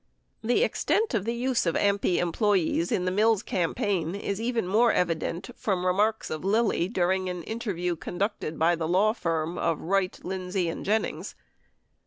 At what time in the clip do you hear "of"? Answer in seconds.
1.13-1.25, 1.67-1.75, 6.31-6.43, 9.59-9.79